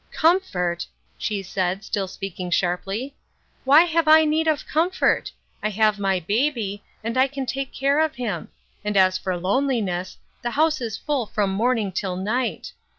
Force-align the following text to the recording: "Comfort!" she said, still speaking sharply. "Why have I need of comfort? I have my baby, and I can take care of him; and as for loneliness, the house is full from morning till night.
"Comfort!" 0.11 0.87
she 1.19 1.43
said, 1.43 1.83
still 1.83 2.07
speaking 2.07 2.49
sharply. 2.49 3.15
"Why 3.65 3.83
have 3.83 4.07
I 4.07 4.25
need 4.25 4.47
of 4.47 4.65
comfort? 4.65 5.31
I 5.61 5.69
have 5.69 5.99
my 5.99 6.19
baby, 6.19 6.83
and 7.03 7.15
I 7.19 7.27
can 7.27 7.45
take 7.45 7.71
care 7.71 7.99
of 7.99 8.15
him; 8.15 8.47
and 8.83 8.97
as 8.97 9.19
for 9.19 9.37
loneliness, 9.37 10.17
the 10.41 10.49
house 10.49 10.81
is 10.81 10.97
full 10.97 11.27
from 11.27 11.51
morning 11.51 11.91
till 11.91 12.15
night. 12.15 12.71